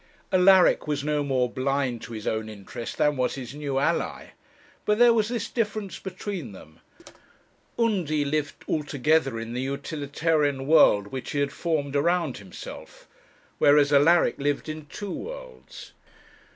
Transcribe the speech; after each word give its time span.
Alaric 0.33 0.87
was 0.87 1.03
no 1.03 1.21
more 1.23 1.47
blind 1.47 2.01
to 2.01 2.13
his 2.13 2.25
own 2.25 2.49
interest 2.49 2.97
than 2.97 3.15
was 3.17 3.35
his 3.35 3.53
new 3.53 3.77
ally. 3.77 4.29
But 4.83 4.97
there 4.97 5.13
was 5.13 5.29
this 5.29 5.47
difference 5.47 5.99
between 5.99 6.53
them; 6.53 6.79
Undy 7.77 8.25
lived 8.25 8.65
altogether 8.67 9.39
in 9.39 9.53
the 9.53 9.61
utilitarian 9.61 10.65
world 10.65 11.09
which 11.09 11.33
he 11.33 11.39
had 11.39 11.53
formed 11.53 11.95
around 11.95 12.37
himself, 12.39 13.07
whereas 13.59 13.93
Alaric 13.93 14.39
lived 14.39 14.67
in 14.67 14.87
two 14.87 15.11
worlds. 15.11 15.91